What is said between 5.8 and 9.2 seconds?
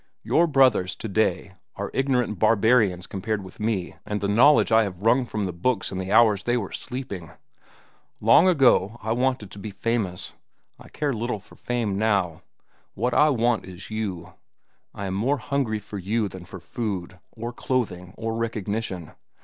in the hours they were sleeping. Long ago I